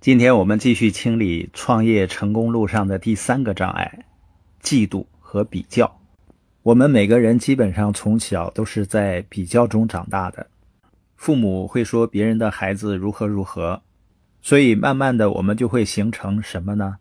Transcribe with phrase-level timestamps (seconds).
[0.00, 4.06] 今天我们继续清理创业成功路上的第三个障碍——
[4.62, 5.92] 嫉妒和比较。
[6.62, 10.46] 我们每个人基本上从小都是在比较中长大的，
[11.16, 13.82] 父母会说别人的孩子如何如何，
[14.40, 16.98] 所以慢慢的我们就会形成什么呢？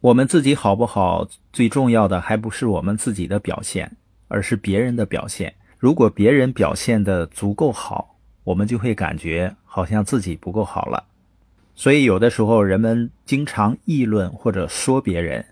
[0.00, 1.28] 我们自己好不好？
[1.52, 3.94] 最重要的还不是我们自己的表现，
[4.28, 5.54] 而是别人的表现。
[5.78, 11.04] 如果别人表现的足够好，我们就会感觉好像自己不够好了。
[11.76, 15.44] 所以有的时候人们经常议论或者说别人，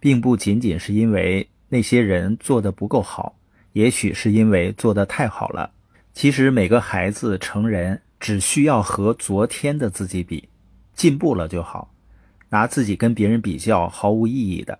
[0.00, 3.36] 并不仅仅是因为那些人做的不够好，
[3.72, 5.72] 也许是因为做的太好了。
[6.14, 10.48] 其实每个孩子、成人只需要和昨天的自己比，
[10.94, 11.92] 进步了就好。
[12.50, 14.78] 拿自己跟别人比较毫无意义的，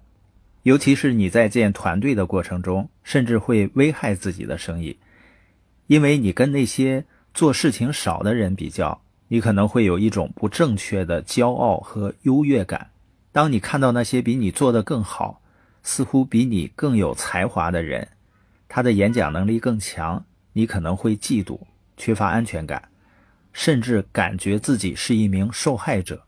[0.62, 4.98] 尤其是你在建团队的过程中，甚至会危害自己的生意，
[5.89, 9.02] 因为你跟那些做事情少的人比较，
[9.32, 12.91] 你可能会有一种不正确的骄傲和优越感。
[13.32, 15.41] 当你看到那些比你做得更好，
[15.83, 18.06] 似乎比你更有才华的人，
[18.69, 21.58] 他的演讲能力更强，你可能会嫉妒，
[21.97, 22.91] 缺乏安全感，
[23.55, 26.24] 甚至感觉自己是一名受害者。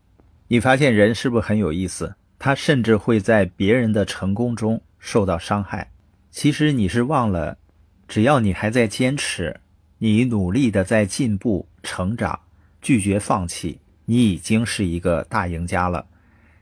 [0.47, 2.15] 你发现人是不是很有意思？
[2.39, 5.91] 他甚至会在别人的成功中受到伤害。
[6.31, 7.59] 其实你是忘了，
[8.07, 9.59] 只要你还在坚持，
[9.99, 12.39] 你努力的在进步、成长，
[12.85, 16.05] 拒绝放弃，你已经是一个大赢家了。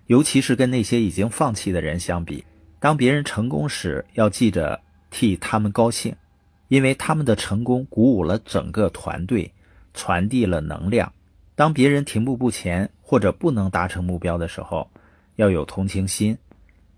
[0.08, 2.46] 尤其是跟那些已经放弃的人相比，
[2.80, 4.80] 当别人成功时，要记着
[5.12, 6.16] 替他们高兴，
[6.70, 9.52] 因为他们的成功鼓舞了整个团队，
[9.94, 11.12] 传递了能量。
[11.56, 14.90] 当别人停步不前或者不能达成目标的时候，
[15.36, 16.38] 要有同情心。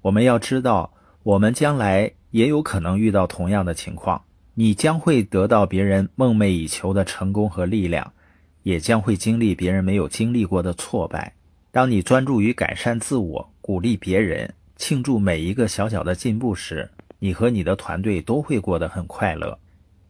[0.04, 4.22] 我们要知道，我们将来也有可能遇到同样的情况。
[4.54, 8.14] 你将会得到别人梦寐以求的成功和力量，
[8.66, 11.36] 也将会经历别人没有经历过的挫败。
[11.70, 19.60] 当你专注于改善自我、鼓励别人、庆祝每一个小小的进步时，你和你的团队都会过得很快乐，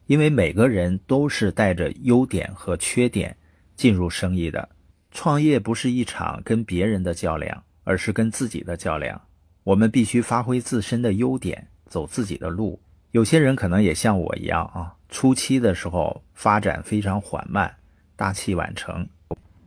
[0.06, 3.36] 因为每个人都是带着优点和缺点。
[3.76, 4.70] 进入生意的
[5.12, 9.22] 创业不是一场跟别人的较量，而是跟自己的较量。
[9.66, 12.80] 我们必须发挥自身的优点，走自己的路。
[13.12, 17.76] 有些人可能也像我一样啊，初期的时候发展非常缓慢，
[18.16, 19.08] 大器晚成。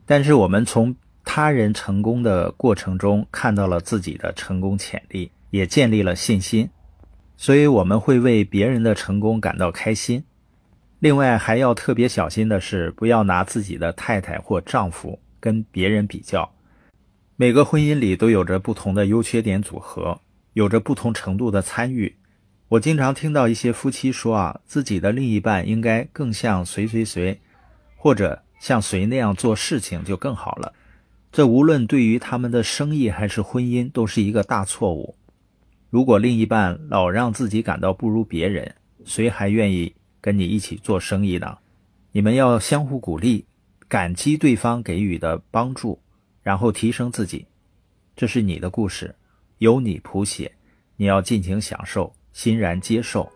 [0.05, 6.69] 但是我们从他人成功的过程中看到了自己的成功潜力，也建立了信心，
[7.37, 10.23] 所以我们会为别人的成功感到开心。
[10.99, 16.51] 另外还要特别小心的是，不要拿自己的太太或丈夫跟别人比较。
[17.35, 20.19] 每个婚姻里都有着不同的优缺点组合，
[20.53, 22.15] 有着不同程度的参与。
[22.67, 27.39] 我经常听到一些夫妻说啊，自己的另一半应该更像谁谁谁，
[27.99, 30.73] 或者像谁那样做事情就更好了。
[31.31, 35.15] 这无论对于他们的生意还是婚姻，都是一个大错误。
[35.89, 38.73] 如果另一半老让自己感到不如别人，
[39.05, 39.93] 谁还愿意？
[40.21, 41.57] 跟你一起做生意呢，
[42.11, 43.45] 你们要相互鼓励，
[43.87, 46.01] 感激对方给予的帮助，
[46.43, 47.45] 然后提升自己。
[48.17, 49.15] 这是你的故事，
[49.59, 50.51] 由你谱写，
[50.97, 53.31] 你要尽情享受，欣然接受。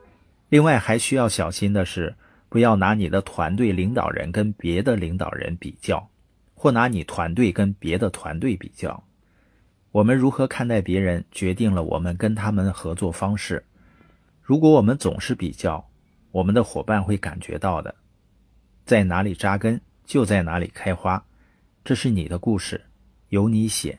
[0.50, 2.13] 另外还需要小心的是，
[2.53, 6.08] 不要拿你的团队领导人跟别的领导人比较，
[6.53, 9.03] 或拿你团队跟别的团队比较。
[9.90, 13.66] 我们如何看待别人，决定了我们跟他们合作方式。
[14.40, 15.84] 如果我们总是比较，
[16.30, 17.96] 我们的伙伴会感觉到的，
[18.85, 21.25] 在哪里扎根就在哪里开花，
[21.84, 22.80] 这是你的故事，
[23.30, 23.97] 由你写。